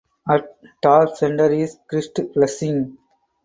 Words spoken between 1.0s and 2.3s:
centre is Christ